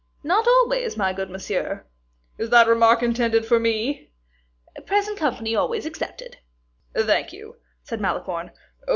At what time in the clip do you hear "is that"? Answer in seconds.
2.39-2.67